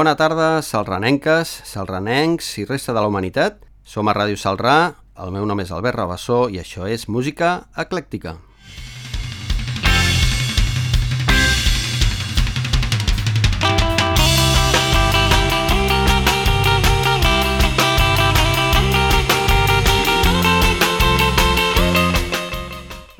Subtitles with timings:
[0.00, 3.58] Bona tarda, salranenques, salranencs i resta de la humanitat.
[3.84, 8.38] Som a Ràdio Salrà, el meu nom és Albert Rabassó i això és Música Eclèctica.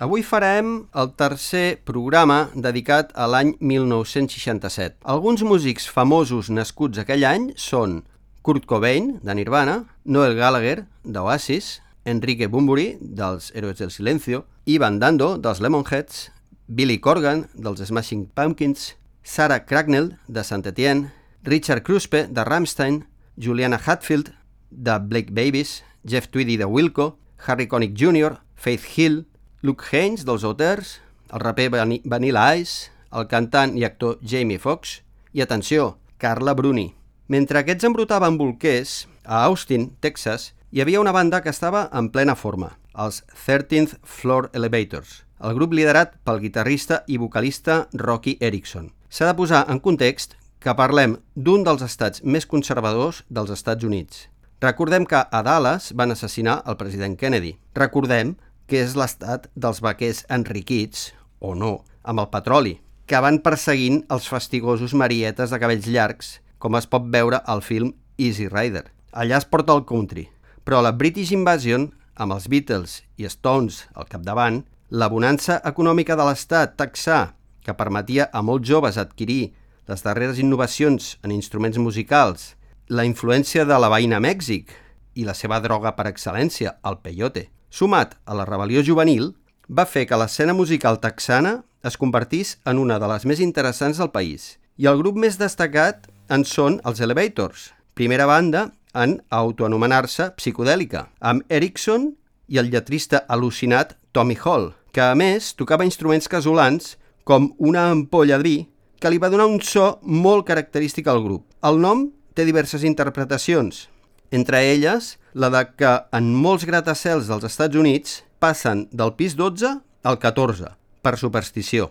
[0.01, 4.97] Avui farem el tercer programa dedicat a l'any 1967.
[5.05, 7.99] Alguns músics famosos nascuts aquell any són
[8.41, 9.75] Kurt Cobain, de Nirvana,
[10.09, 16.31] Noel Gallagher, d'Oasis, Enrique Bunbury, dels Héroes del Silencio, Ivan Dando, dels Lemonheads,
[16.65, 21.13] Billy Corgan, dels Smashing Pumpkins, Sarah Cracknell, de Saint Etienne,
[21.45, 23.03] Richard Kruspe, de Rammstein,
[23.37, 24.33] Juliana Hatfield,
[24.71, 29.27] de Blake Babies, Jeff Tweedy, de Wilco, Harry Connick Jr., Faith Hill,
[29.63, 35.03] Luke Haynes, dels Outers, el raper Vanilla Ice, el cantant i actor Jamie Foxx
[35.35, 36.95] i, atenció, Carla Bruni.
[37.29, 42.39] Mentre aquests embrutaven bolquers, a Austin, Texas, hi havia una banda que estava en plena
[42.41, 48.95] forma, els 13th Floor Elevators, el grup liderat pel guitarrista i vocalista Rocky Erickson.
[49.13, 54.31] S'ha de posar en context que parlem d'un dels estats més conservadors dels Estats Units.
[54.61, 57.55] Recordem que a Dallas van assassinar el president Kennedy.
[57.77, 58.35] Recordem
[58.71, 61.11] que és l'estat dels vaquers enriquits,
[61.43, 62.77] o no, amb el petroli,
[63.11, 67.91] que van perseguint els fastigosos marietes de cabells llargs, com es pot veure al film
[68.17, 68.85] Easy Rider.
[69.11, 70.29] Allà es porta el country,
[70.63, 76.31] però la British Invasion, amb els Beatles i Stones al capdavant, la bonança econòmica de
[76.31, 77.35] l'estat texà,
[77.67, 79.53] que permetia a molts joves adquirir
[79.91, 82.53] les darreres innovacions en instruments musicals,
[82.87, 84.71] la influència de la veïna Mèxic
[85.19, 89.33] i la seva droga per excel·lència, el peyote, sumat a la rebel·lió juvenil,
[89.71, 94.11] va fer que l'escena musical texana es convertís en una de les més interessants del
[94.11, 94.59] país.
[94.77, 101.45] I el grup més destacat en són els Elevators, primera banda en autoanomenar-se psicodèlica, amb
[101.49, 102.11] Erickson
[102.51, 108.41] i el lletrista al·lucinat Tommy Hall, que a més tocava instruments casolans com una ampolla
[108.41, 108.57] de vi
[109.01, 111.47] que li va donar un so molt característic al grup.
[111.63, 113.87] El nom té diverses interpretacions,
[114.31, 119.77] entre elles la de que en molts gratacels dels Estats Units passen del pis 12
[120.03, 121.91] al 14, per superstició.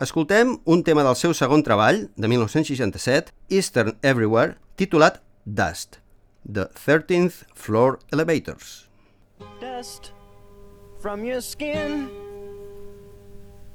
[0.00, 5.98] Escoltem un tema del seu segon treball, de 1967, Eastern Everywhere, titulat Dust,
[6.46, 8.88] The 13th Floor Elevators.
[9.60, 10.12] Dust
[11.00, 12.08] from your skin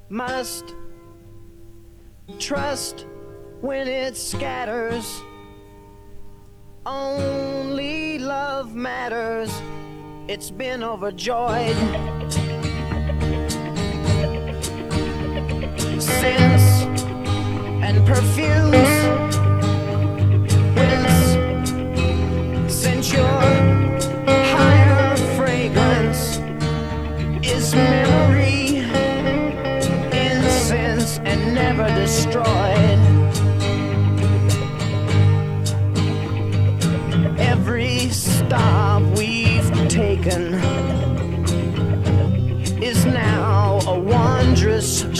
[0.09, 0.73] must
[2.39, 3.05] trust
[3.61, 5.21] when it scatters
[6.87, 9.51] Only love matters.
[10.29, 11.75] It's been overjoyed.
[16.01, 16.85] Scents
[17.83, 19.46] and perfumes.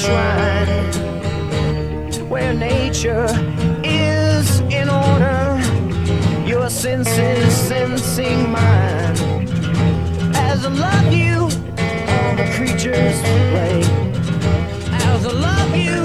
[0.07, 0.69] Shrine
[2.30, 3.27] where nature
[3.83, 5.59] is in order,
[6.45, 9.18] your senses sensing mine.
[10.48, 11.36] As I love you,
[12.13, 13.18] all the creatures
[13.51, 13.80] play.
[15.09, 16.01] As I love you,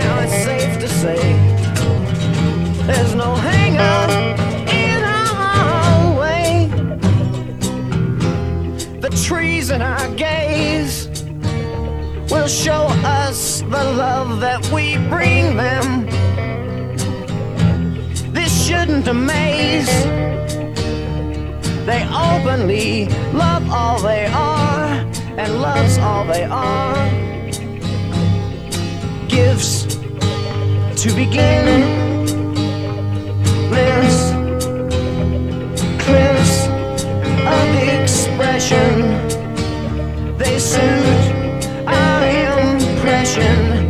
[0.00, 1.20] now it's safe to say
[2.88, 4.10] there's no hang up.
[4.84, 6.68] In our way.
[9.00, 10.33] The trees in our gaze
[12.34, 16.04] will show us the love that we bring them.
[18.32, 19.92] This shouldn't amaze.
[21.86, 24.86] They openly love all they are,
[25.40, 26.96] and love's all they are.
[29.28, 29.84] Gifts
[31.02, 31.64] to begin,
[33.70, 34.20] lives,
[36.04, 36.66] cliffs
[37.56, 37.66] of
[38.00, 38.92] expression
[40.36, 41.23] they suit
[43.24, 43.83] passion.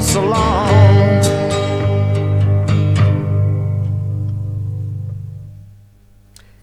[0.00, 1.20] Us along.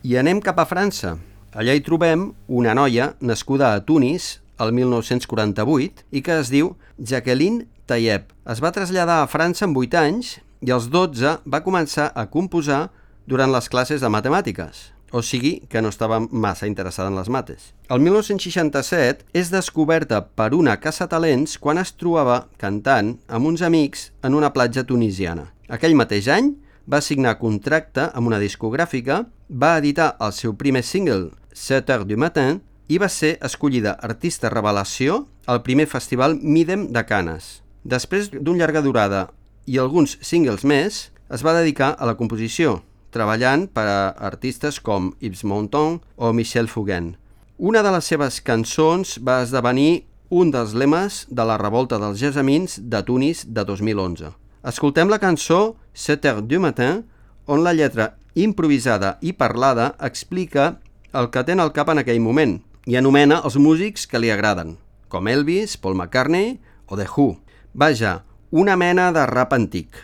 [0.01, 1.17] I anem cap a França.
[1.53, 7.67] Allà hi trobem una noia nascuda a Tunis el 1948 i que es diu Jacqueline
[7.85, 8.33] Tayeb.
[8.49, 12.87] Es va traslladar a França amb 8 anys i als 12 va començar a composar
[13.29, 14.96] durant les classes de matemàtiques.
[15.11, 17.71] O sigui que no estava massa interessada en les mates.
[17.87, 24.11] El 1967 és descoberta per una caça talents quan es trobava cantant amb uns amics
[24.27, 25.53] en una platja tunisiana.
[25.71, 26.53] Aquell mateix any
[26.87, 32.17] va signar contracte amb una discogràfica, va editar el seu primer single, 7 heures du
[32.19, 37.61] matin, i va ser escollida artista revelació al primer festival Midem de Canes.
[37.83, 39.27] Després d'un llarga durada
[39.67, 42.81] i alguns singles més, es va dedicar a la composició,
[43.13, 43.99] treballant per a
[44.29, 47.15] artistes com Yves Montand o Michel Fugain.
[47.57, 52.77] Una de les seves cançons va esdevenir un dels lemes de la revolta dels gessamins
[52.83, 54.33] de Tunis de 2011.
[54.67, 57.05] Escoltem la cançó 7 heures du matin,
[57.47, 60.75] on la lletra improvisada i parlada explica
[61.15, 64.75] el que té el cap en aquell moment i anomena els músics que li agraden,
[65.07, 67.37] com Elvis, Paul McCartney o The Who.
[67.73, 69.95] Vaja, una mena de rap antic.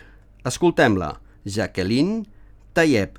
[0.44, 2.24] Escoltem-la, Jacqueline
[2.74, 3.18] Tayeb.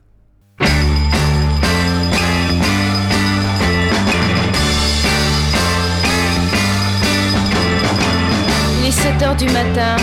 [8.82, 9.96] Il est 7 heures du matin,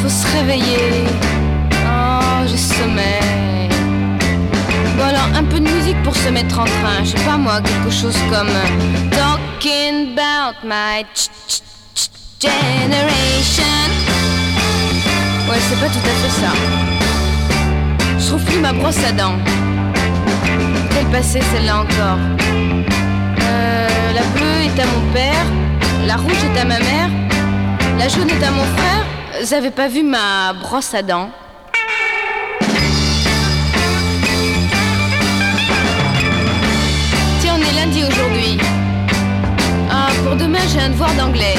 [0.00, 1.04] faut se réveiller.
[1.86, 3.68] Oh, j'ai sommeil.
[4.96, 7.04] Bon alors, un peu de musique pour se mettre en train.
[7.04, 11.62] Je sais pas moi, quelque chose comme euh, Talking about my ch- ch-
[11.94, 13.64] ch- generation.
[15.48, 17.15] Ouais, c'est pas tout à fait ça.
[18.18, 19.36] Je trouve plus ma brosse à dents.
[20.92, 22.18] Quelle passée celle-là encore
[23.40, 25.44] Euh, La bleue est à mon père,
[26.06, 27.08] la rouge est à ma mère,
[27.98, 29.04] la jaune est à mon frère.
[29.58, 31.30] Avez pas vu ma brosse à dents?
[37.40, 38.58] Tiens, on est lundi aujourd'hui.
[39.90, 41.54] Ah, pour demain, j'ai un devoir d'anglais.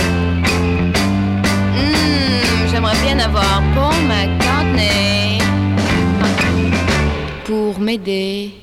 [1.76, 3.97] Hmm, J'aimerais bien avoir Paul
[7.48, 8.54] pour m'aider.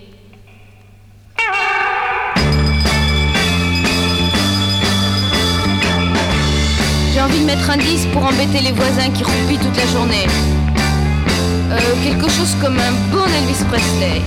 [7.13, 10.27] J'ai envie de mettre un disque pour embêter les voisins qui roupillent toute la journée.
[11.73, 14.21] Euh, quelque chose comme un bon Elvis Presley.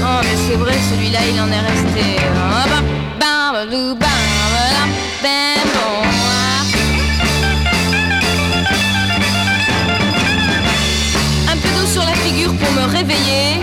[0.00, 2.18] Oh, mais c'est vrai, celui-là, il en est resté.
[12.88, 13.60] Réveiller.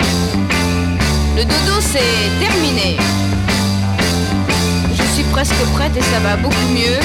[1.35, 2.97] Le dodo, c'est terminé.
[4.97, 6.99] Je suis presque prête et ça va beaucoup mieux.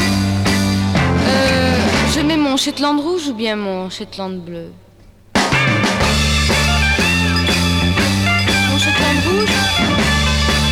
[1.28, 1.76] Euh,
[2.14, 4.72] je mets mon Shetland rouge ou bien mon Shetland bleu?
[8.70, 9.54] Mon Shetland rouge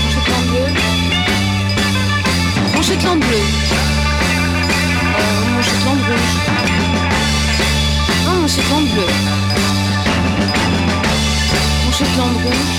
[0.04, 0.66] Mon Shetland bleu
[2.74, 3.42] Mon Shetland bleu
[5.18, 5.62] Euh, Mon
[6.08, 6.34] rouge
[8.26, 9.37] Ah, mon Shetland bleu
[11.98, 12.78] Shetland rouge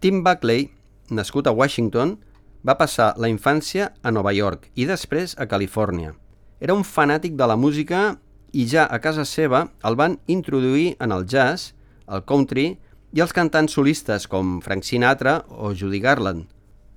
[0.00, 0.68] Tim Buckley,
[1.08, 2.18] nascut a Washington,
[2.60, 6.12] va passar la infància a Nova York i després a Califòrnia.
[6.60, 8.18] Era un fanàtic de la música
[8.52, 11.72] i ja a casa seva el van introduir en el jazz,
[12.12, 12.74] el country
[13.14, 16.48] i els cantants solistes com Frank Sinatra o Judy Garland.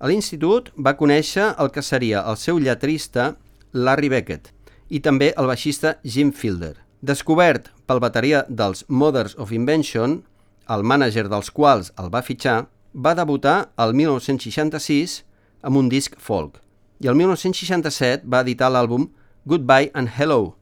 [0.02, 3.36] A l'institut va conèixer el que seria el seu lletrista
[3.74, 4.50] Larry Beckett
[4.90, 6.74] i també el baixista Jim Fielder.
[7.02, 10.24] Descobert pel bateria dels Mothers of Invention,
[10.70, 15.22] el mànager dels quals el va fitxar, va debutar el 1966
[15.62, 16.58] amb un disc folk
[17.00, 19.06] i el 1967 va editar l'àlbum
[19.46, 20.58] Goodbye and Hello,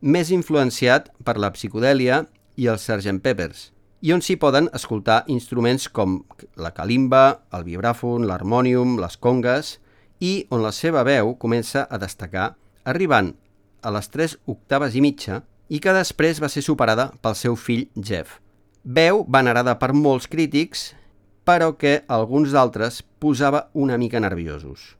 [0.00, 2.26] més influenciat per la psicodèlia
[2.60, 3.22] i els Sgt.
[3.24, 6.20] Peppers, i on s'hi poden escoltar instruments com
[6.56, 9.78] la calimba, el vibràfon, l'harmònium, les congues,
[10.20, 12.52] i on la seva veu comença a destacar,
[12.84, 13.32] arribant
[13.82, 17.88] a les 3 octaves i mitja, i que després va ser superada pel seu fill
[17.94, 18.38] Jeff.
[18.84, 20.92] Veu venerada per molts crítics,
[21.44, 24.94] però que alguns d'altres posava una mica nerviosos.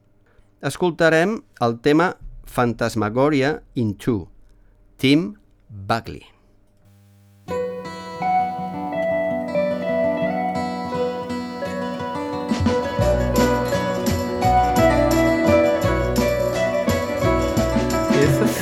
[0.61, 2.15] Escoltarem el tema
[2.45, 4.25] Fantasmagoria in 2,
[4.97, 5.31] Tim
[5.69, 6.38] Buckley.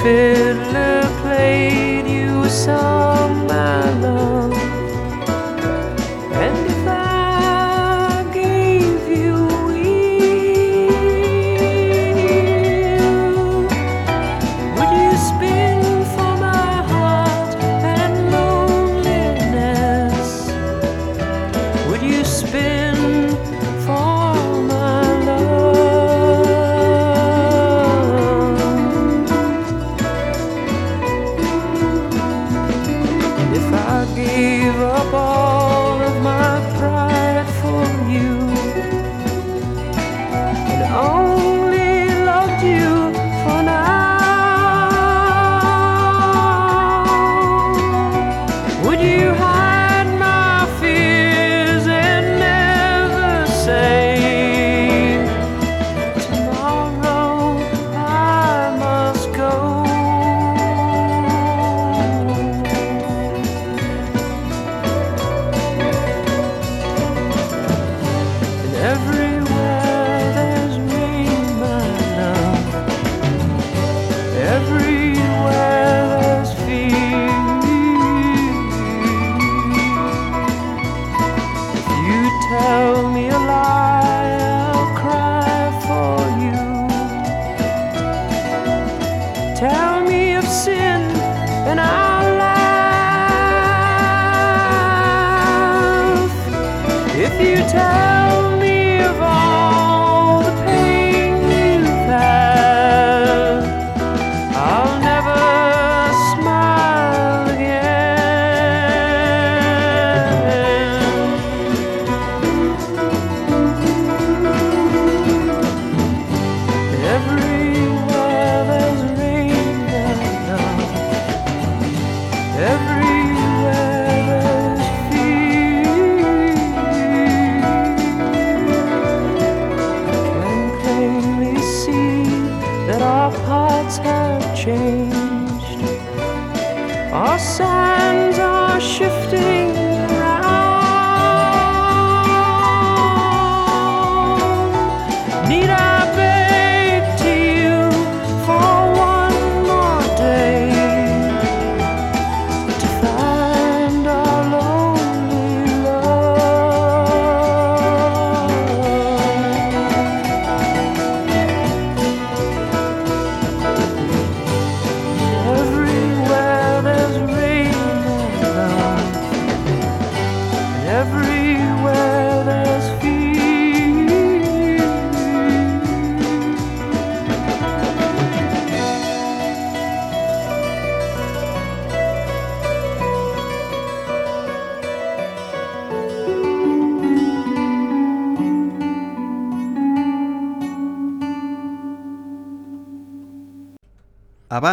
[0.01, 4.57] Fiddler played you a song, my love,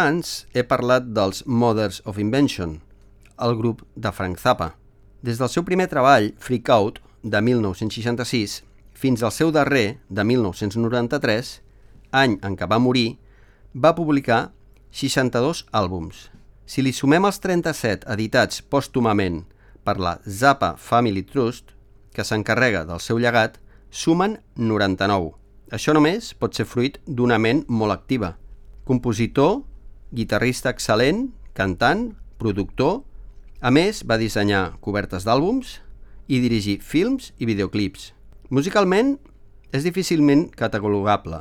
[0.05, 2.75] Abans he parlat dels Mothers of Invention,
[3.41, 4.75] el grup de Frank Zappa.
[5.25, 8.59] Des del seu primer treball, Freak Out, de 1966,
[8.93, 11.49] fins al seu darrer, de 1993,
[12.21, 13.17] any en què va morir,
[13.73, 14.51] va publicar
[14.93, 16.29] 62 àlbums.
[16.69, 19.41] Si li sumem els 37 editats pòstumament
[19.81, 21.73] per la Zappa Family Trust,
[22.13, 23.57] que s'encarrega del seu llegat,
[23.89, 25.33] sumen 99.
[25.73, 28.35] Això només pot ser fruit d'una ment molt activa.
[28.85, 29.63] Compositor,
[30.11, 33.03] guitarrista excel·lent, cantant, productor...
[33.65, 35.79] A més, va dissenyar cobertes d'àlbums
[36.29, 38.11] i dirigir films i videoclips.
[38.53, 39.15] Musicalment,
[39.73, 41.39] és difícilment catalogable.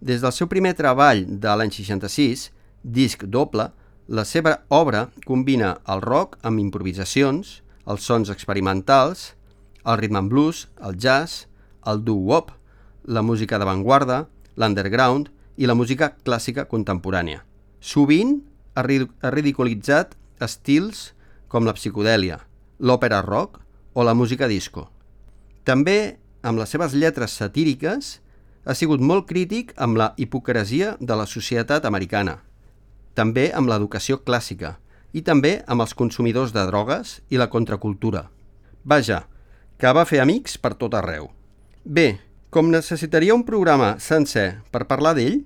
[0.00, 2.48] Des del seu primer treball de l'any 66,
[2.82, 3.68] disc doble,
[4.08, 9.34] la seva obra combina el rock amb improvisacions, els sons experimentals,
[9.84, 11.46] el rhythm and blues, el jazz,
[11.86, 12.50] el doo-wop,
[13.04, 14.24] la música d'avantguarda,
[14.56, 17.44] l'underground i la música clàssica contemporània.
[17.80, 18.38] Sovint
[18.76, 21.10] ha ridiculitzat estils
[21.48, 22.38] com la psicodèlia,
[22.78, 23.60] l'òpera rock
[23.94, 24.86] o la música disco.
[25.64, 28.20] També, amb les seves lletres satíriques,
[28.64, 32.38] ha sigut molt crític amb la hipocresia de la societat americana,
[33.14, 34.76] també amb l'educació clàssica
[35.12, 38.28] i també amb els consumidors de drogues i la contracultura.
[38.84, 39.24] Vaja,
[39.76, 41.30] que va fer amics per tot arreu.
[41.84, 45.42] Bé, com necessitaria un programa sencer per parlar d'ell,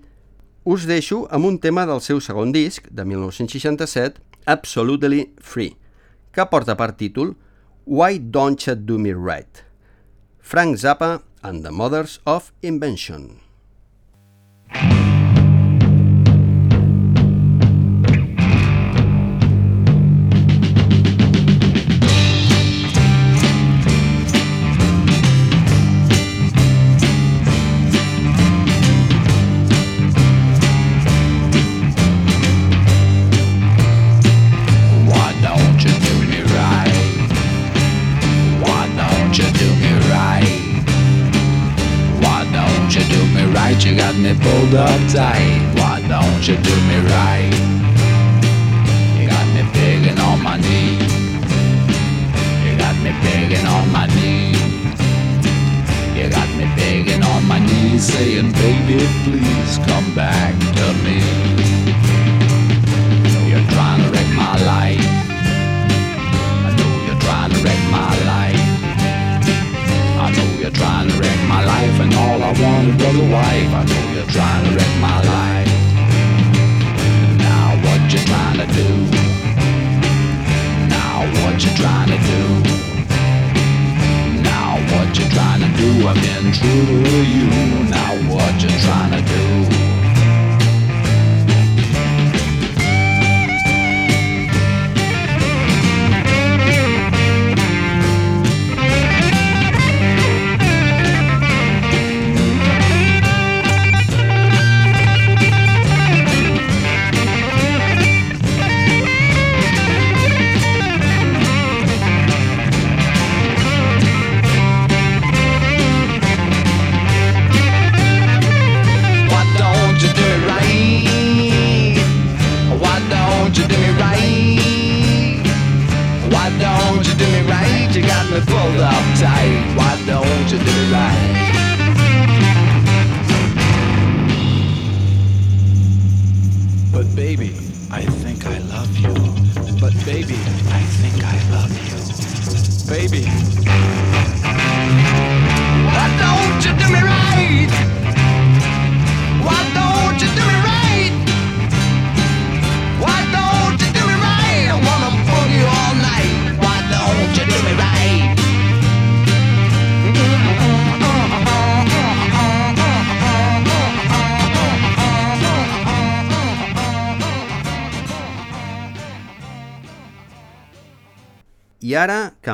[0.64, 5.76] us deixo amb un tema del seu segon disc, de 1967, Absolutely Free,
[6.32, 7.36] que porta per títol
[7.84, 9.64] Why Don't You Do Me Right?
[10.40, 13.40] Frank Zappa and the Mothers of Invention.
[14.72, 15.13] Why
[44.74, 47.54] Why don't you do me right?
[49.16, 51.14] You got me begging on my knees.
[52.64, 54.58] You got me begging on my knees.
[56.16, 61.22] You got me begging on my knees, saying, baby, please come back to me.
[63.22, 65.06] I know You're trying to wreck my life.
[66.66, 68.62] I know you're trying to wreck my life.
[70.18, 71.03] I know you're trying
[71.94, 73.70] life, and all I wanted was a wife.
[73.72, 75.68] I know you're trying to wreck my life.
[77.38, 78.88] Now what you trying to do?
[80.88, 82.42] Now what you trying to do?
[84.42, 86.08] Now what you trying to do?
[86.08, 87.48] I've been true to you.
[87.90, 89.73] Now what you trying to do?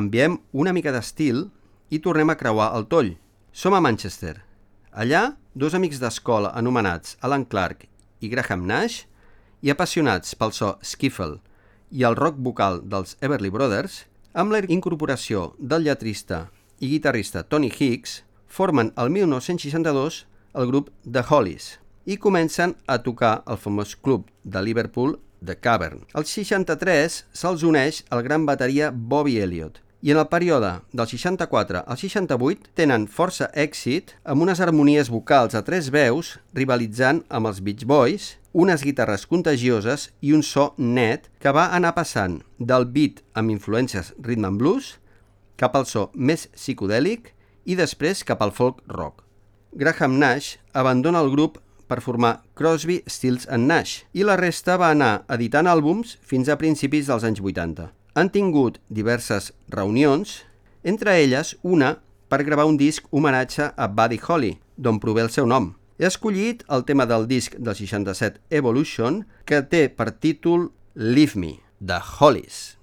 [0.00, 1.50] Canviem una mica d'estil
[1.92, 3.16] i tornem a creuar el toll.
[3.52, 4.38] Som a Manchester.
[4.96, 7.84] Allà, dos amics d'escola anomenats Alan Clark
[8.24, 9.02] i Graham Nash
[9.60, 11.42] i apassionats pel so skiffle
[11.90, 16.46] i el rock vocal dels Everly Brothers, amb la incorporació del lletrista
[16.78, 20.22] i guitarrista Tony Hicks, formen el 1962
[20.54, 21.74] el grup The Hollies
[22.06, 26.06] i comencen a tocar al famós club de Liverpool The Cavern.
[26.14, 31.82] Al 63 se'ls uneix el gran bateria Bobby Elliott i en el període del 64
[31.86, 37.60] al 68 tenen força èxit amb unes harmonies vocals a tres veus rivalitzant amb els
[37.60, 43.20] Beach Boys, unes guitarres contagioses i un so net que va anar passant del beat
[43.36, 44.94] amb influències rhythm and blues
[45.60, 47.34] cap al so més psicodèlic
[47.68, 49.20] i després cap al folk rock.
[49.76, 51.60] Graham Nash abandona el grup
[51.90, 56.56] per formar Crosby, Stills and Nash i la resta va anar editant àlbums fins a
[56.56, 57.99] principis dels anys 80.
[58.14, 60.40] Han tingut diverses reunions,
[60.83, 61.99] entre elles una
[62.31, 65.75] per gravar un disc homenatge a Buddy Holly, d'on prové el seu nom.
[66.01, 71.59] He escollit el tema del disc del 67 Evolution, que té per títol Leave Me,
[71.79, 72.79] de Hollies.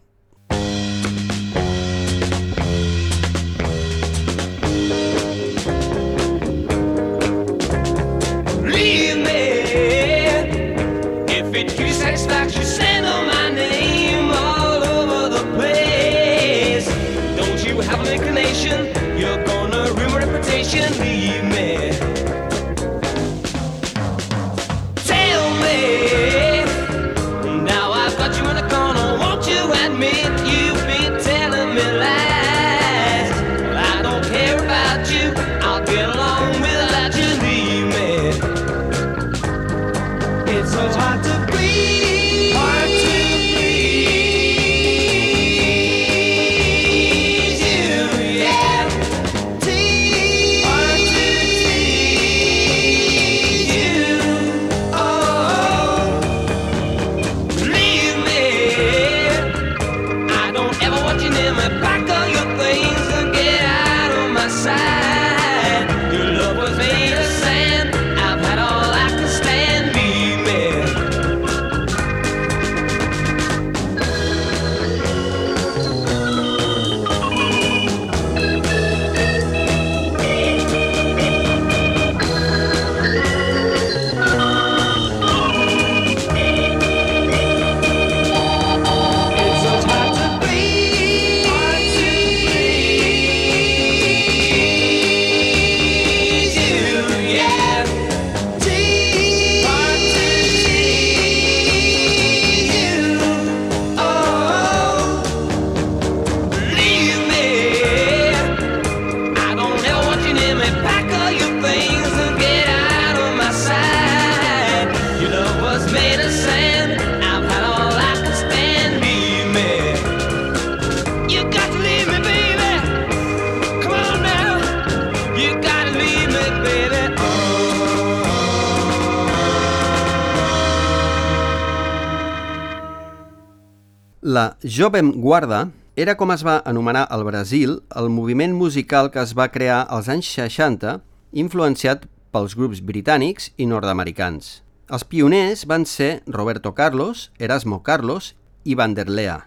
[134.67, 139.45] Jovem Guarda era com es va anomenar al Brasil el moviment musical que es va
[139.47, 140.97] crear als anys 60,
[141.31, 142.03] influenciat
[142.35, 144.49] pels grups britànics i nord-americans.
[144.91, 148.33] Els pioners van ser Roberto Carlos, Erasmo Carlos
[148.65, 149.37] i Vanderlea.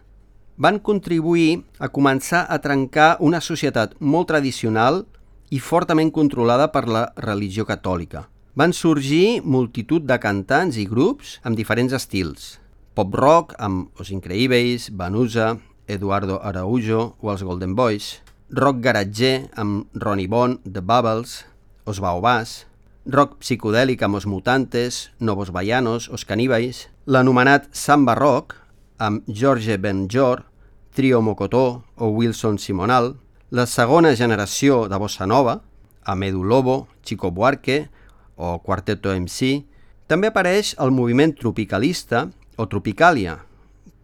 [0.56, 5.02] Van contribuir a començar a trencar una societat molt tradicional
[5.50, 8.24] i fortament controlada per la religió catòlica.
[8.56, 12.59] Van sorgir multitud de cantants i grups amb diferents estils.
[12.94, 18.18] Pop rock amb Os Increíveis, Vanusa, Eduardo Araújo o els Golden Boys,
[18.50, 21.44] rock garatger amb Ronnie Bond, The Bubbles,
[21.86, 22.66] Os Baobás,
[23.06, 28.58] rock psicodèlic amb Os Mutantes, Novos Baianos, Os Caníbais, l'anomenat samba rock
[28.98, 30.44] amb Jorge Benjor,
[30.92, 33.14] Trio Mocotó o Wilson Simonal,
[33.50, 35.60] la segona generació de bossa nova,
[36.02, 37.88] amb Edu Lobo, Chico Buarque
[38.34, 39.62] o Quarteto MC,
[40.10, 42.26] també apareix el moviment tropicalista
[42.60, 43.38] o tropicàlia,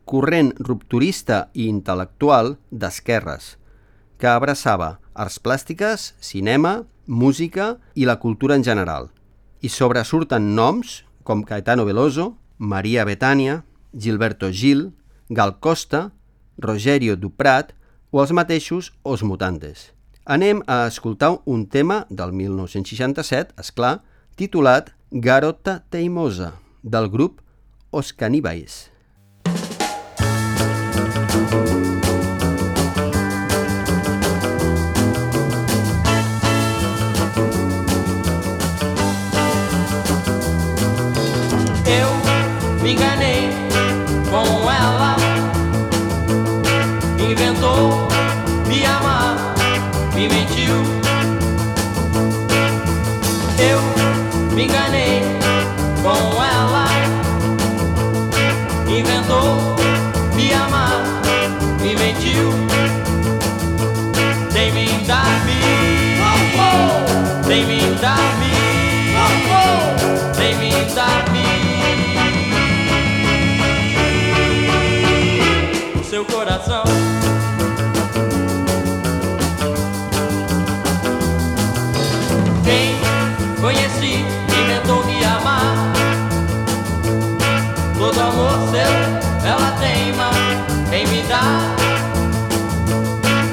[0.08, 3.56] corrent rupturista i intel·lectual d'esquerres,
[4.16, 9.10] que abraçava arts plàstiques, cinema, música i la cultura en general.
[9.60, 14.92] I sobresurten noms com Caetano Veloso, Maria Betània, Gilberto Gil,
[15.28, 16.12] Gal Costa,
[16.56, 17.74] Rogerio Duprat
[18.10, 19.92] o els mateixos Os Mutantes.
[20.24, 24.00] Anem a escoltar un tema del 1967, és clar,
[24.36, 27.42] titulat Garota Teimosa, del grup
[27.92, 28.95] Os Caníbais.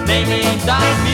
[0.06, 1.04] Maybe it does.
[1.04, 1.12] Maybe it.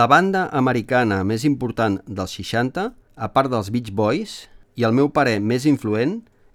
[0.00, 2.82] La banda americana més important dels 60,
[3.20, 4.46] a part dels Beach Boys,
[4.78, 6.14] i el meu parer més influent,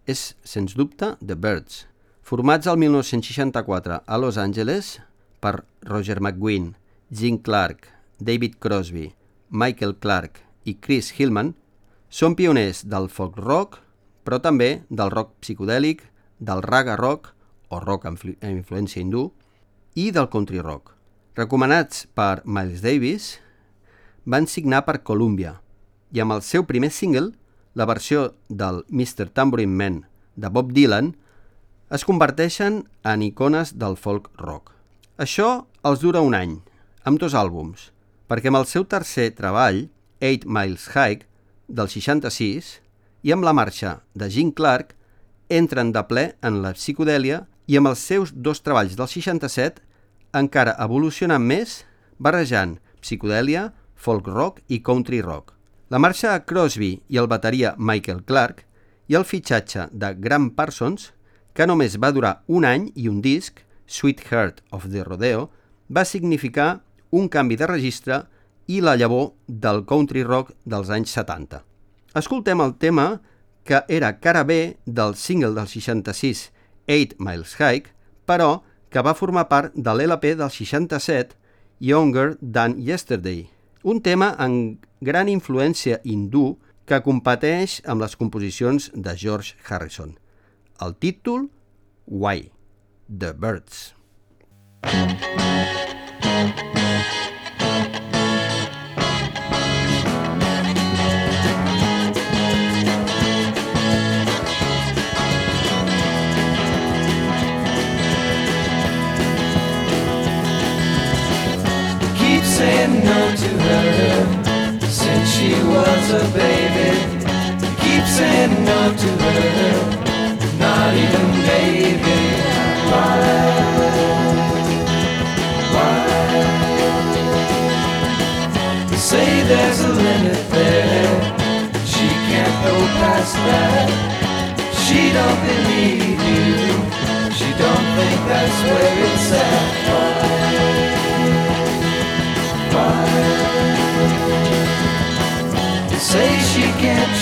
[0.10, 1.84] és, sens dubte, The Birds.
[2.26, 4.96] Formats el 1964 a Los Angeles
[5.46, 5.60] per
[5.92, 6.72] Roger McGuinn,
[7.12, 7.86] Gene Clark,
[8.18, 9.12] David Crosby,
[9.52, 11.54] Michael Clark i Chris Hillman,
[12.10, 13.78] són pioners del folk rock,
[14.26, 16.02] però també del rock psicodèlic,
[16.40, 17.36] del raga rock,
[17.70, 19.28] o rock amb influència hindú,
[19.94, 20.95] i del country rock.
[21.36, 23.26] Recomanats per Miles Davis,
[24.24, 25.58] van signar per Columbia
[26.16, 27.34] i amb el seu primer single,
[27.76, 29.28] la versió del Mr.
[29.36, 29.98] Tambourine Man
[30.40, 31.10] de Bob Dylan,
[31.92, 34.72] es converteixen en icones del folk rock.
[35.20, 36.54] Això els dura un any,
[37.04, 37.90] amb dos àlbums,
[38.32, 39.90] perquè amb el seu tercer treball,
[40.24, 41.26] 8 Miles High,
[41.68, 42.78] del 66,
[43.28, 44.96] i amb la marxa de Gene Clark,
[45.52, 49.84] entren de ple en la psicodèlia i amb els seus dos treballs del 67
[50.36, 51.84] encara evolucionen més,
[52.20, 55.54] barrejant psicodèlia, folk rock i country rock.
[55.90, 58.64] La marxa de Crosby i el bateria Michael Clark
[59.08, 61.12] i el fitxatge de Graham Parsons,
[61.54, 65.50] que només va durar un any i un disc, Sweet Heart of the Rodeo,
[65.90, 68.24] va significar un canvi de registre
[68.68, 71.62] i la llavor del country rock dels anys 70.
[72.18, 73.22] Escoltem el tema
[73.66, 76.52] que era cara B del single del 66
[76.88, 77.86] 8 Miles High,
[78.26, 78.64] però
[78.96, 81.36] que va formar part de l'LP del 67
[81.84, 83.42] Younger Than Yesterday,
[83.84, 86.46] un tema amb gran influència hindú
[86.88, 90.16] que competeix amb les composicions de George Harrison.
[90.80, 91.50] El títol,
[92.08, 92.54] Why?
[93.12, 93.92] The Birds.
[96.26, 96.75] keep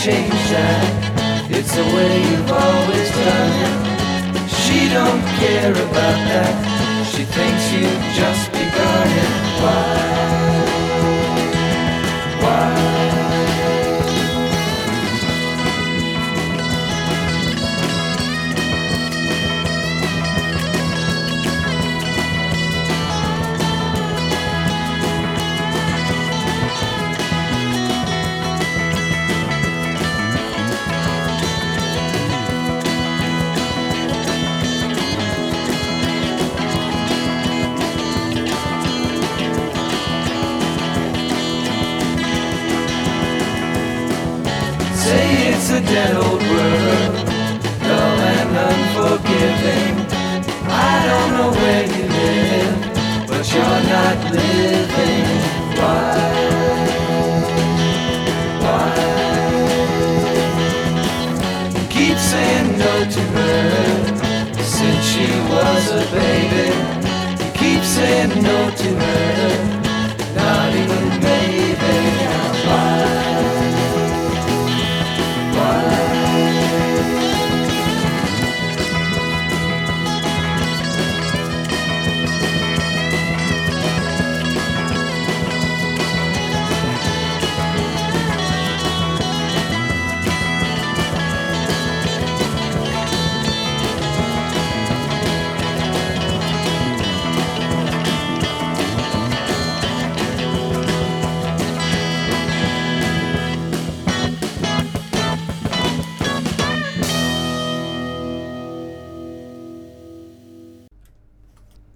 [0.03, 1.47] change that.
[1.49, 4.49] It's the way you've always done it.
[4.51, 7.07] She don't care about that.
[7.07, 9.31] She thinks you've just begun it.
[9.63, 10.12] Why?
[62.83, 66.67] Saying no to her since she was a baby.
[67.43, 69.82] You keep saying no to her,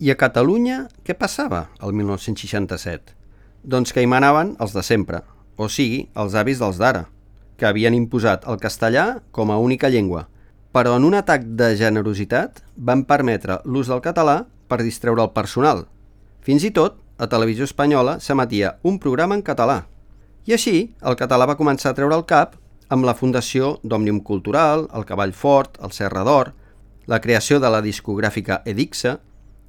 [0.08, 3.12] I a Catalunya què passava el 1967?
[3.68, 5.20] Doncs que hi manaven els de sempre,
[5.60, 7.02] o sigui, els avis dels d'ara,
[7.60, 9.04] que havien imposat el castellà
[9.36, 10.30] com a única llengua,
[10.72, 14.38] però en un atac de generositat van permetre l'ús del català
[14.72, 15.84] per distreure el personal.
[16.40, 19.82] Fins i tot, a Televisió Espanyola s'emetia un programa en català.
[20.48, 22.56] I així, el català va començar a treure el cap
[22.88, 26.56] amb la fundació d'Òmnium Cultural, el Cavall Fort, el Serra d'Or,
[27.12, 29.20] la creació de la discogràfica Edixa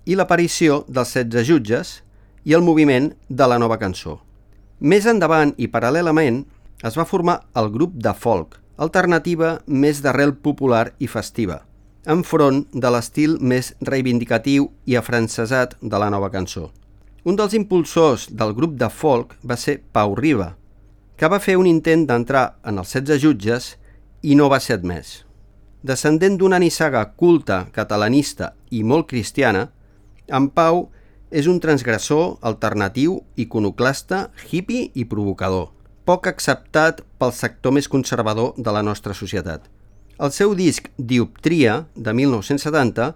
[0.08, 1.98] i l'aparició dels 16 jutges
[2.48, 4.16] i el moviment de la nova cançó.
[4.80, 6.44] Més endavant i paral·lelament
[6.88, 11.60] es va formar el grup de folk, alternativa més d'arrel popular i festiva,
[12.06, 16.70] enfront de l'estil més reivindicatiu i afrancesat de la nova cançó.
[17.28, 20.54] Un dels impulsors del grup de folk va ser Pau Riba,
[21.18, 23.72] que va fer un intent d'entrar en els 16 jutges
[24.22, 25.24] i no va ser admès.
[25.82, 29.68] Descendent d'una nissaga culta, catalanista i molt cristiana,
[30.28, 30.86] en Pau
[31.30, 35.70] és un transgressor alternatiu, iconoclasta, hippie i provocador,
[36.08, 39.66] poc acceptat pel sector més conservador de la nostra societat.
[40.18, 43.12] El seu disc Dioptria, de 1970,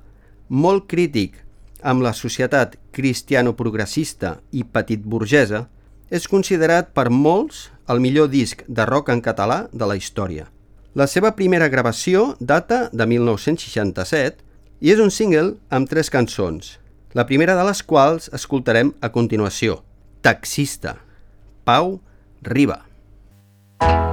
[0.48, 1.40] molt crític
[1.82, 5.66] amb la societat cristiano-progressista i petit burgesa,
[6.12, 10.46] és considerat per molts el millor disc de rock en català de la història.
[10.94, 14.44] La seva primera gravació data de 1967
[14.84, 16.76] i és un single amb tres cançons,
[17.12, 19.82] la primera de les quals escoltarem a continuació,
[20.24, 20.96] Taxista,
[21.64, 21.98] Pau
[22.42, 22.82] Riba.
[23.82, 24.11] Taxista,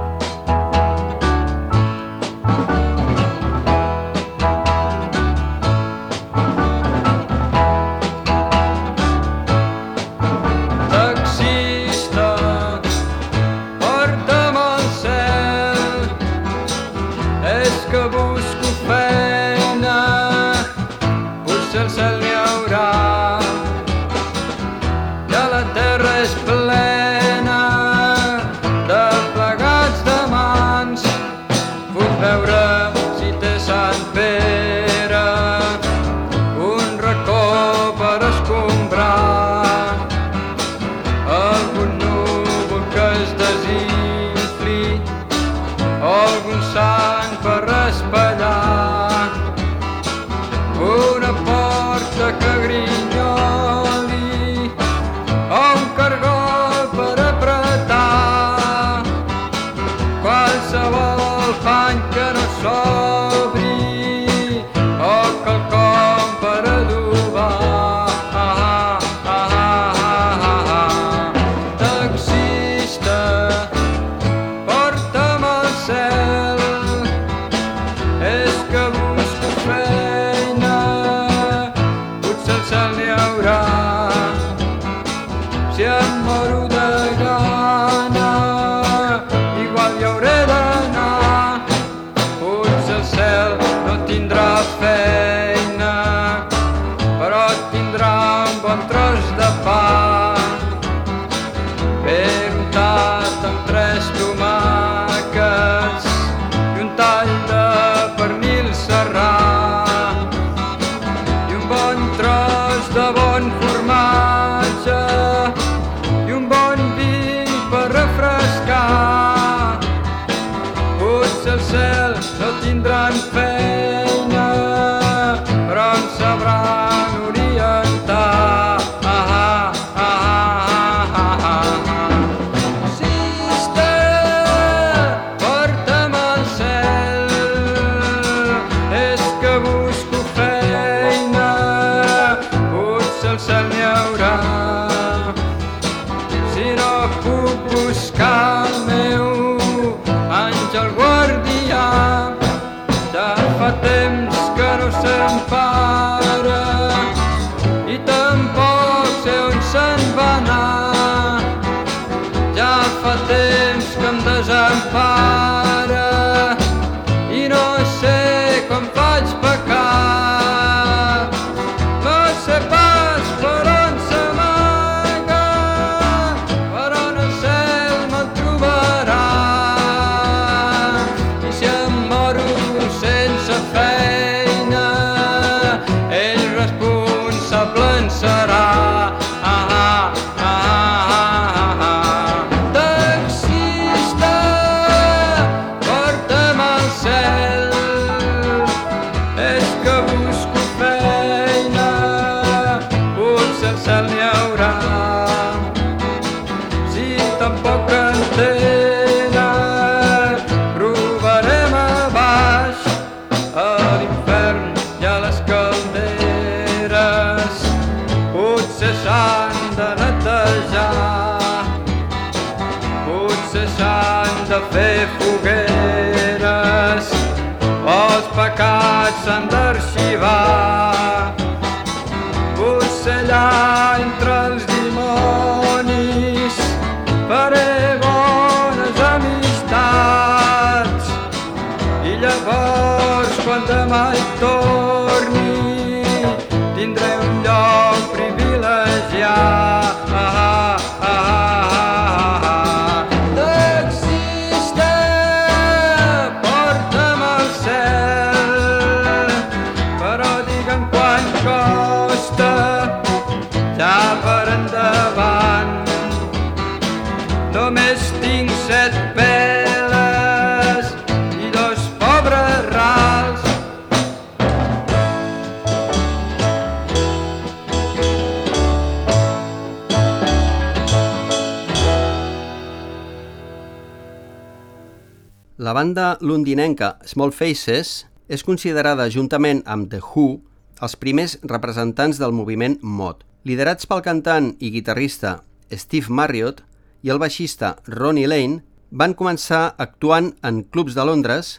[285.80, 290.42] banda londinenca Small Faces és considerada, juntament amb The Who,
[290.84, 293.22] els primers representants del moviment mod.
[293.48, 295.38] Liderats pel cantant i guitarrista
[295.72, 296.60] Steve Marriott
[297.00, 298.60] i el baixista Ronnie Lane,
[298.90, 301.54] van començar actuant en clubs de Londres,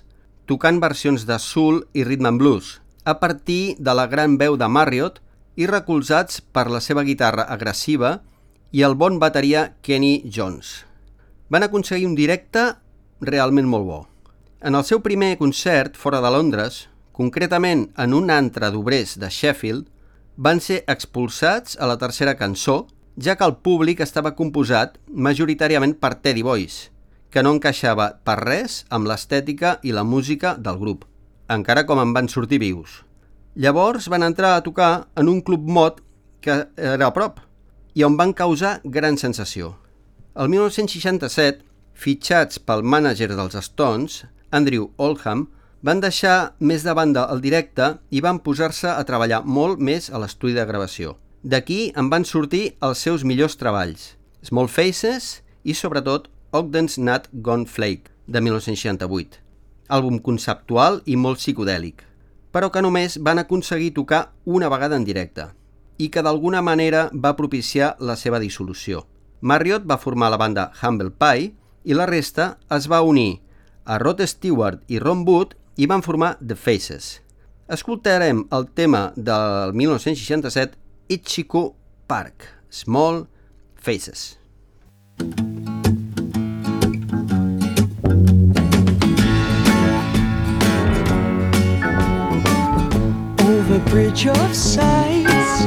[0.46, 4.70] tocant versions de soul i rhythm and blues, a partir de la gran veu de
[4.70, 5.18] Marriott
[5.58, 8.20] i recolzats per la seva guitarra agressiva
[8.70, 10.86] i el bon bateria Kenny Jones.
[11.50, 12.70] Van aconseguir un directe
[13.22, 14.02] realment molt bo.
[14.62, 16.84] En el seu primer concert fora de Londres,
[17.18, 19.88] concretament en un antre d'obrers de Sheffield,
[20.38, 22.76] van ser expulsats a la tercera cançó,
[23.18, 26.76] ja que el públic estava composat majoritàriament per Teddy Boys,
[27.34, 31.08] que no encaixava per res amb l'estètica i la música del grup,
[31.50, 33.00] encara com en van sortir vius.
[33.56, 36.04] Llavors van entrar a tocar en un club mod
[36.40, 37.40] que era a prop
[37.98, 39.74] i on van causar gran sensació.
[40.38, 41.66] El 1967,
[41.98, 44.22] fitxats pel mànager dels Stones,
[44.52, 45.48] Andrew Oldham,
[45.82, 50.22] van deixar més de banda el directe i van posar-se a treballar molt més a
[50.22, 51.16] l'estudi de gravació.
[51.42, 57.66] D'aquí en van sortir els seus millors treballs, Small Faces i, sobretot, Ogden's Nut Gone
[57.66, 59.40] Flake, de 1968,
[59.90, 62.04] àlbum conceptual i molt psicodèlic,
[62.52, 65.50] però que només van aconseguir tocar una vegada en directe
[65.98, 69.06] i que d'alguna manera va propiciar la seva dissolució.
[69.42, 71.52] Marriott va formar la banda Humble Pie
[71.86, 73.42] i la resta es va unir
[73.92, 77.20] a Rod Stewart i Ron Wood i van formar The Faces.
[77.68, 80.78] Escoltarem el tema del 1967
[81.10, 81.74] Ichiku
[82.08, 83.28] Park, Small
[83.76, 84.38] Faces.
[93.44, 95.66] over bridge of sights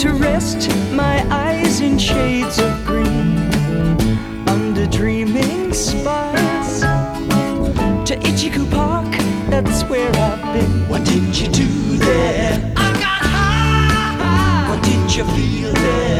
[0.00, 3.36] to rest my eyes in shades of green
[4.48, 6.41] under dreaming spires
[8.92, 9.14] Park
[9.48, 10.88] that's where I've been.
[10.88, 12.72] What did you do there?
[12.76, 14.68] I got high.
[14.70, 16.11] What did you feel there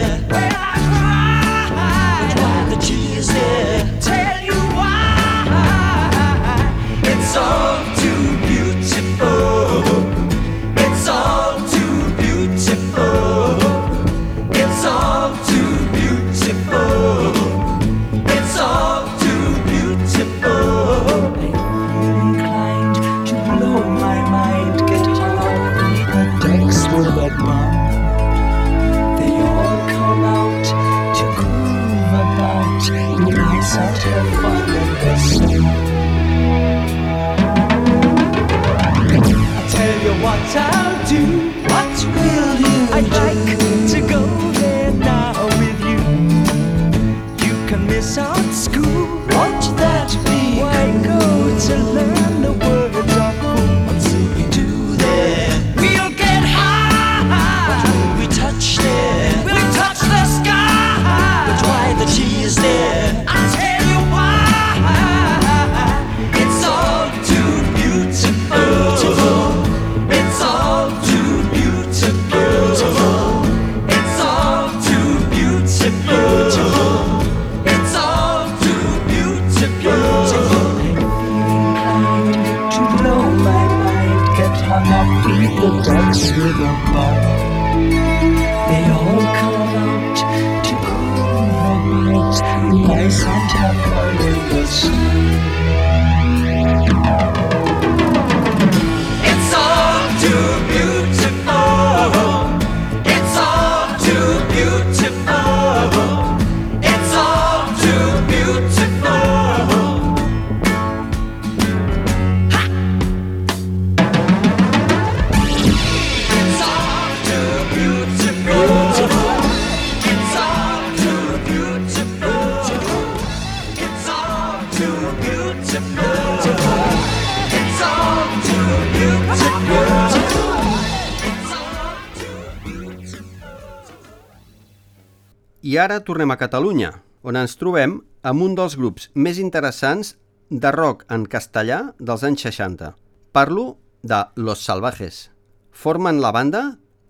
[135.72, 136.90] I ara tornem a Catalunya,
[137.24, 137.94] on ens trobem
[138.28, 140.10] amb un dels grups més interessants
[140.50, 142.90] de rock en castellà dels anys 60.
[143.32, 145.30] Parlo de Los Salvajes.
[145.70, 146.62] Formen la banda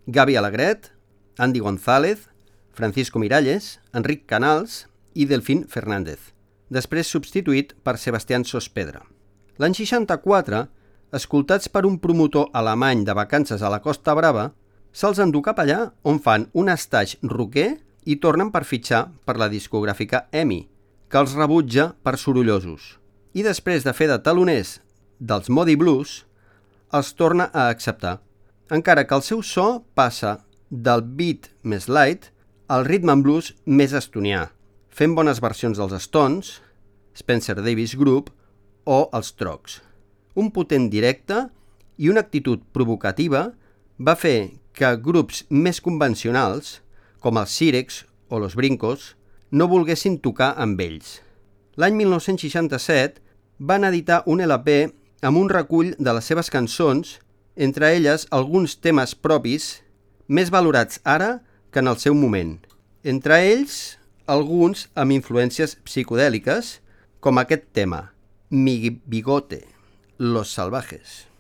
[0.07, 0.93] Gaby Alegret,
[1.43, 2.29] Andy González,
[2.71, 4.85] Francisco Miralles, Enric Canals
[5.19, 6.31] i Delfín Fernández,
[6.71, 9.03] després substituït per Sebastián Sospedra.
[9.59, 10.67] L'any 64,
[11.11, 14.53] escoltats per un promotor alemany de vacances a la Costa Brava,
[14.93, 17.73] se'ls endú cap allà on fan un estatge roquer
[18.05, 20.61] i tornen per fitxar per la discogràfica EMI,
[21.09, 22.99] que els rebutja per sorollosos.
[23.33, 24.81] i després de fer de taloners
[25.19, 26.27] dels Modi Blues,
[26.93, 28.19] els torna a acceptar,
[28.69, 32.29] encara que el seu so passa del beat més light
[32.69, 34.51] al rhythm and blues més estonià,
[34.89, 36.61] fent bones versions dels Stones,
[37.17, 38.31] Spencer Davis Group
[38.85, 39.81] o els Trogs.
[40.37, 41.47] Un potent directe
[41.97, 43.51] i una actitud provocativa
[44.01, 46.81] va fer que grups més convencionals,
[47.23, 49.15] com els Sirex o los Brincos,
[49.51, 51.21] no volguessin tocar amb ells.
[51.79, 53.23] L'any 1967
[53.59, 54.91] van editar un LP
[55.23, 57.19] amb un recull de les seves cançons,
[57.57, 59.83] entre elles alguns temes propis
[60.27, 62.57] més valorats ara que en el seu moment.
[63.05, 66.79] Entre ells, alguns amb influències psicodèliques,
[67.21, 68.13] com aquest tema,
[68.51, 69.65] Mi bigote,
[70.19, 71.32] Los salvajes.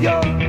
[0.00, 0.39] Yo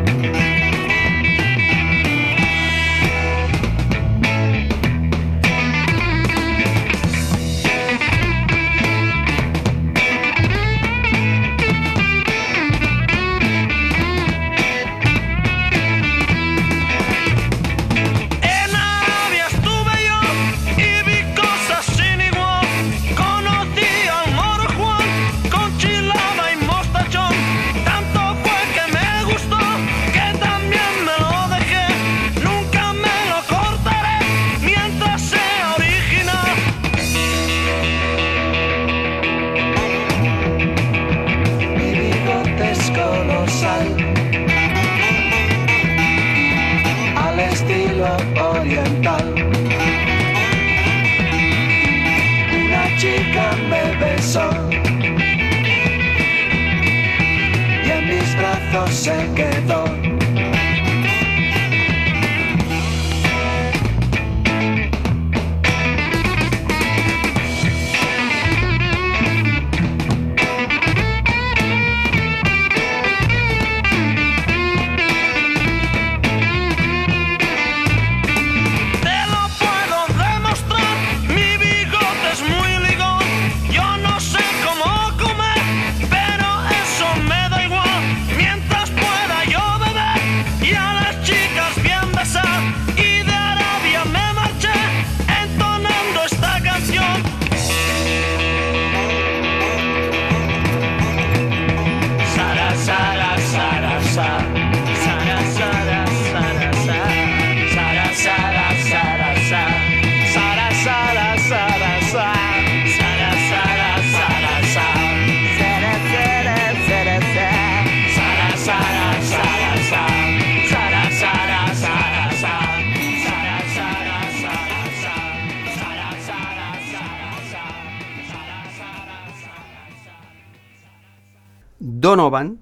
[132.12, 132.57] Donovan,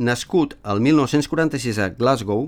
[0.00, 2.46] nascut el 1946 a Glasgow,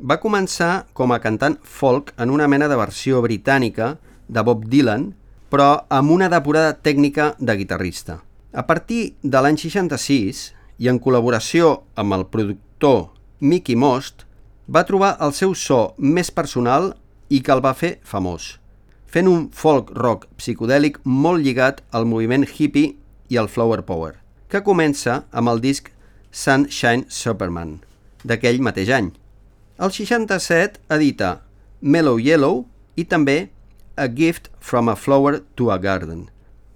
[0.00, 3.90] va començar com a cantant folk en una mena de versió britànica
[4.32, 5.10] de Bob Dylan,
[5.52, 8.22] però amb una depurada tècnica de guitarrista.
[8.56, 10.46] A partir de l'any 66,
[10.80, 13.10] i en col·laboració amb el productor
[13.44, 14.24] Mickey Most,
[14.64, 16.94] va trobar el seu so més personal
[17.28, 18.54] i que el va fer famós,
[19.04, 22.94] fent un folk rock psicodèlic molt lligat al moviment hippie
[23.28, 24.14] i al flower power,
[24.54, 25.88] que comença amb el disc
[26.30, 27.80] Sunshine Superman,
[28.22, 29.08] d'aquell mateix any.
[29.82, 31.40] El 67 edita
[31.82, 32.60] Mellow Yellow
[32.94, 33.50] i també
[33.98, 36.28] A Gift from a Flower to a Garden,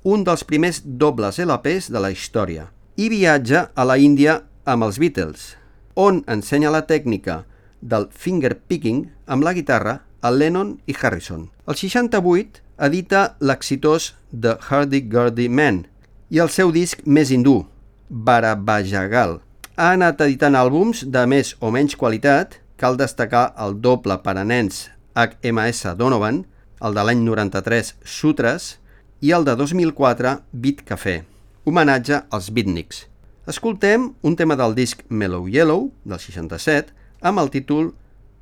[0.02, 2.66] un dels primers dobles LPs de la història,
[2.98, 5.52] i viatja a la Índia amb els Beatles,
[5.94, 7.44] on ensenya la tècnica
[7.78, 11.46] del finger picking amb la guitarra a Lennon i Harrison.
[11.66, 12.58] El 68
[12.88, 15.84] edita l'exitós The Hardy-Gurdy Man
[16.30, 17.62] i el seu disc més hindú,
[18.08, 19.38] Barabajagal.
[19.78, 24.44] Ha anat editant àlbums de més o menys qualitat, cal destacar el doble per a
[24.44, 24.86] nens
[25.18, 26.44] HMS Donovan,
[26.84, 28.76] el de l'any 93 Sutras
[29.20, 31.22] i el de 2004 Beat Café,
[31.66, 33.06] homenatge als beatniks.
[33.48, 36.92] Escoltem un tema del disc Mellow Yellow, del 67,
[37.24, 37.94] amb el títol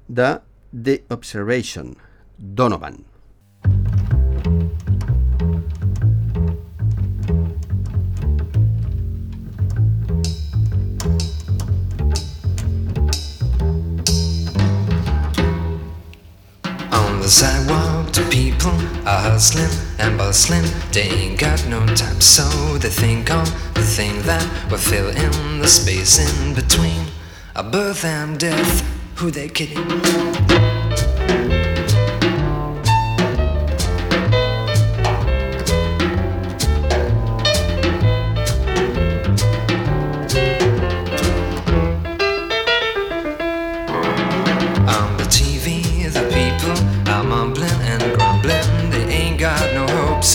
[0.09, 0.37] de
[0.73, 1.95] The Observation,
[2.37, 3.16] Donovan.
[17.27, 18.71] The sidewalk, the people
[19.05, 19.69] are hustling
[19.99, 20.63] and bustling.
[20.93, 22.45] They ain't got no time, so
[22.79, 27.07] they think on the thing that will fill in the space in between
[27.57, 28.85] a birth and death.
[29.17, 31.16] Who they kidding?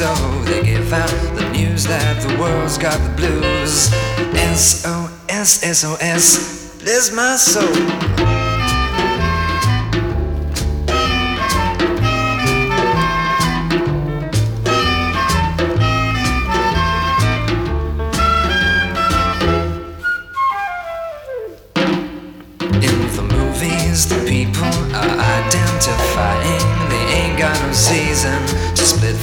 [0.01, 3.91] So they give out the news that the world's got the blues.
[4.57, 8.40] SOS, SOS, bless my soul.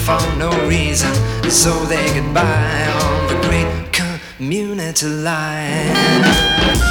[0.09, 1.13] For no reason.
[1.51, 6.88] So they by on the great community line.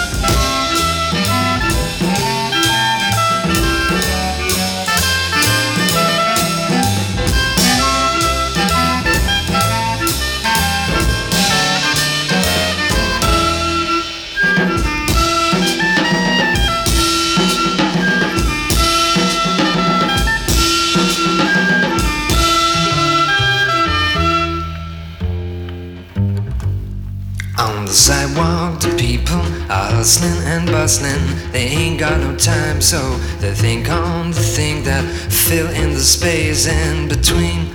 [31.02, 36.00] They ain't got no time, so they think on the thing that fill in the
[36.00, 37.70] space in between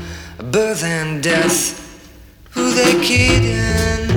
[0.50, 1.78] birth and death.
[2.50, 4.10] Who they kidding?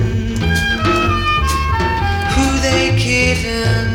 [2.34, 3.94] Who they kidding?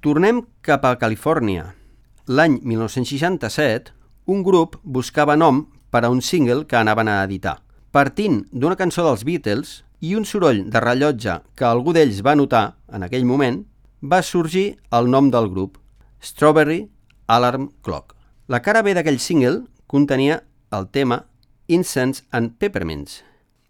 [0.00, 1.83] Tornem cap a Califòrnia.
[2.24, 3.92] L'any 1967,
[4.32, 5.58] un grup buscava nom
[5.92, 7.58] per a un single que anaven a editar.
[7.92, 12.78] Partint d'una cançó dels Beatles i un soroll de rellotge que algú d'ells va notar
[12.88, 13.58] en aquell moment,
[14.00, 15.76] va sorgir el nom del grup,
[16.24, 16.88] Strawberry
[17.26, 18.16] Alarm Clock.
[18.48, 20.40] La cara B d'aquell single contenia
[20.72, 21.26] el tema
[21.68, 23.20] Incense and Peppermints,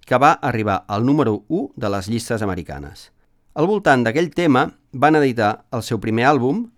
[0.06, 3.10] que va arribar al número 1 de les llistes americanes.
[3.54, 6.68] Al voltant d'aquell tema van editar el seu primer àlbum,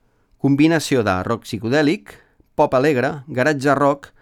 [0.43, 2.13] combinació de rock psicodèlic,
[2.57, 4.13] pop alegre, garatge rock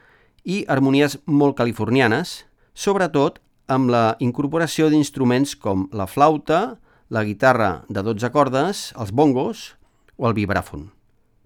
[0.45, 2.45] i harmonies molt californianes,
[2.75, 6.77] sobretot amb la incorporació d'instruments com la flauta,
[7.09, 9.73] la guitarra de 12 cordes, els bongos
[10.17, 10.91] o el vibràfon.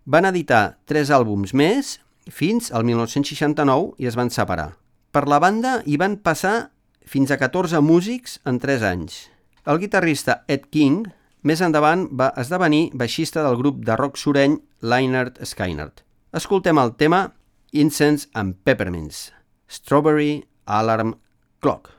[0.08, 1.98] Van editar tres àlbums més
[2.32, 4.72] fins al 1969 i es van separar.
[5.12, 6.70] Per la banda hi van passar
[7.08, 9.28] fins a 14 músics en 3 anys.
[9.68, 11.08] El guitarrista Ed King
[11.42, 16.02] més endavant va esdevenir baixista del grup de rock sureny Lynyrd Skynyrd.
[16.34, 17.28] Escoltem el tema
[17.72, 19.30] Incense and Peppermints,
[19.68, 21.14] Strawberry Alarm
[21.60, 21.97] Clock.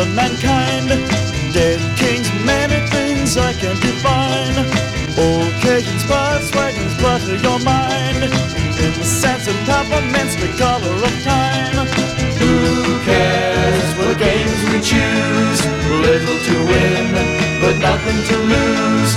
[0.00, 0.88] Crippling mankind.
[1.52, 4.54] Dead kings, many things I can define.
[5.16, 8.24] Occasions, spots, wagons, flutter your mind.
[8.24, 11.86] In the sense of peppermints, the color of time.
[12.38, 15.60] Who cares what games we choose?
[16.06, 17.12] Little to win,
[17.60, 19.12] but nothing to lose.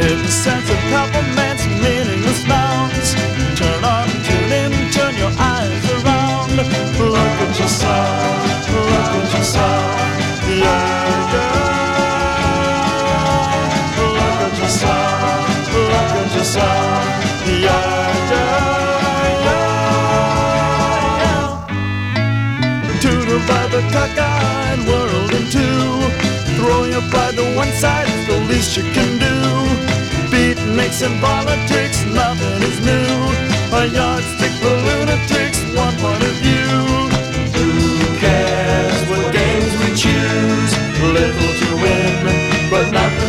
[0.00, 3.14] In the sense of peppermints, meaningless nouns.
[3.56, 6.56] Turn on, tune in, turn your eyes around.
[6.56, 10.05] Look at yourself, look at yourself.
[23.76, 25.76] The cockeyed world in two.
[27.56, 29.34] One side, it's the least you can do.
[30.32, 33.12] Beatniks and politics, nothing is new.
[33.80, 35.55] A yardstick for lunatics,
[41.16, 43.25] Little to win, but nothing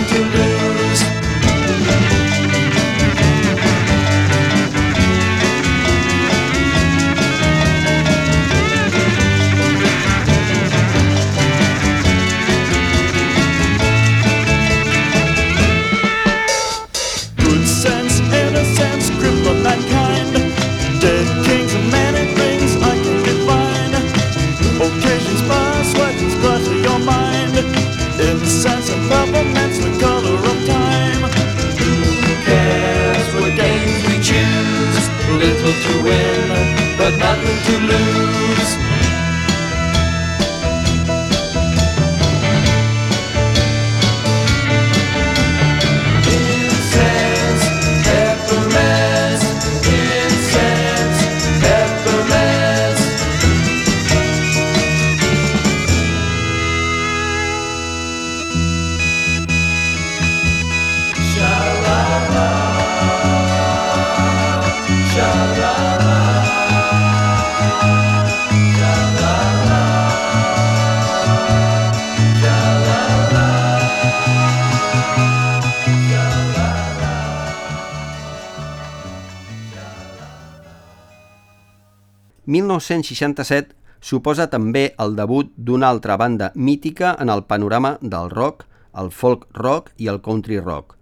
[82.87, 88.63] 1967 suposa també el debut d'una altra banda mítica en el panorama del rock,
[88.95, 90.95] el folk rock i el country rock.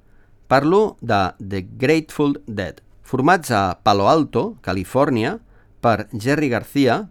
[0.47, 5.39] Parlo de The Grateful Dead, formats a Palo Alto, Califòrnia,
[5.81, 7.09] per Jerry Garcia,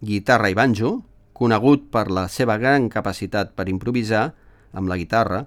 [0.00, 1.02] guitarra i banjo,
[1.32, 4.32] conegut per la seva gran capacitat per improvisar
[4.72, 5.46] amb la guitarra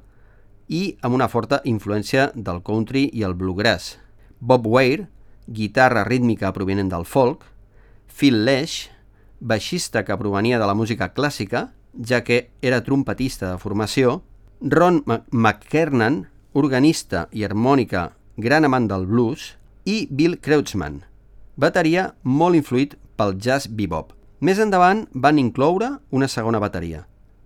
[0.67, 3.95] i amb una forta influència del country i el bluegrass.
[4.39, 5.07] Bob Weir,
[5.47, 7.45] guitarra rítmica provenent del folk,
[8.15, 8.91] Phil Lesh,
[9.41, 14.21] baixista que provenia de la música clàssica, ja que era trompetista de formació,
[14.61, 15.01] Ron
[15.33, 16.21] McKernan,
[16.55, 21.01] organista i harmònica gran amant del blues, i Bill Kreutzmann,
[21.59, 24.13] bateria molt influït pel jazz bebop.
[24.39, 27.03] Més endavant van incloure una segona bateria.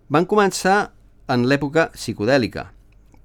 [0.09, 0.91] Van començar
[1.33, 2.67] en l'època psicodèlica,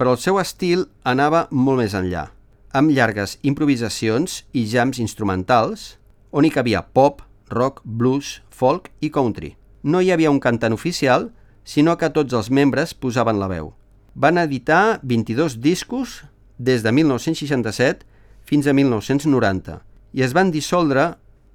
[0.00, 2.24] però el seu estil anava molt més enllà,
[2.72, 5.98] amb llargues improvisacions i jams instrumentals,
[6.32, 7.20] on hi cabia pop,
[7.54, 9.54] rock, blues, folk i country.
[9.82, 11.30] No hi havia un cantant oficial,
[11.64, 13.72] sinó que tots els membres posaven la veu.
[14.14, 16.22] Van editar 22 discos
[16.58, 18.04] des de 1967
[18.44, 19.80] fins a 1990
[20.14, 21.14] i es van dissoldre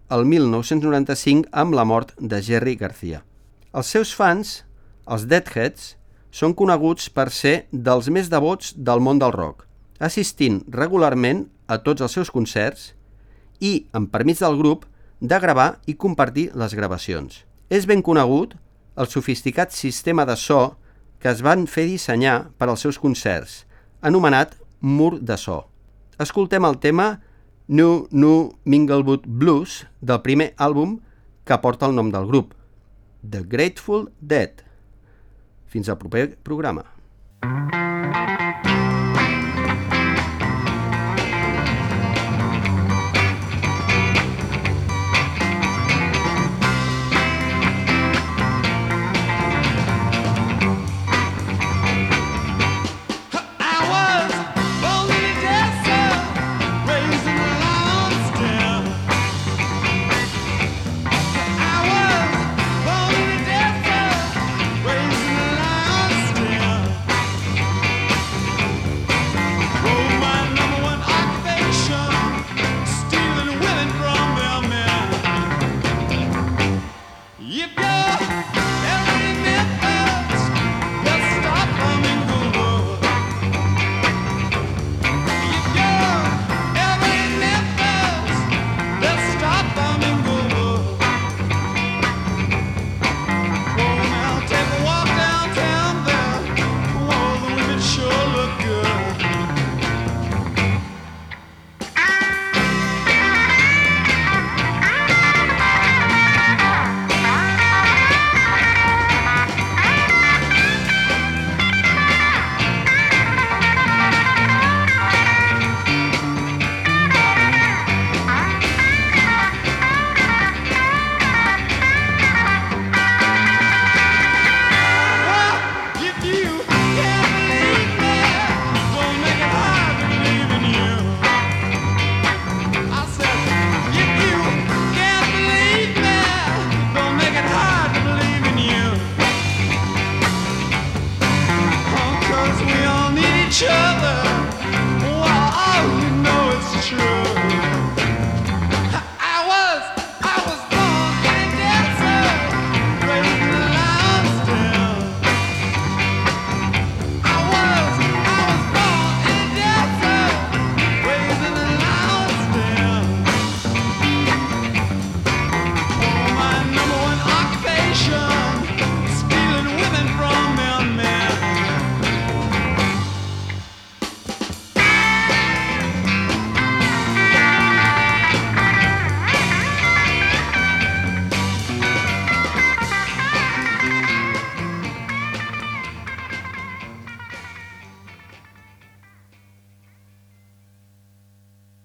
[0.10, 3.22] el 1995 amb la mort de Jerry Garcia.
[3.72, 4.64] Els seus fans,
[5.06, 5.96] els Deadheads,
[6.34, 9.66] són coneguts per ser dels més devots del món del rock,
[10.00, 12.94] assistint regularment a tots els seus concerts
[13.62, 14.89] i, amb permís del grup,
[15.20, 17.44] de gravar i compartir les gravacions.
[17.70, 18.56] És ben conegut
[19.00, 20.76] el sofisticat sistema de so
[21.20, 23.66] que es van fer dissenyar per als seus concerts,
[24.02, 25.66] anomenat Mur de So.
[26.20, 27.20] Escoltem el tema
[27.68, 31.00] New New Minglewood Blues del primer àlbum
[31.46, 32.56] que porta el nom del grup,
[33.24, 34.64] The Grateful Dead.
[35.68, 36.86] Fins al proper programa.
[37.42, 38.49] Thank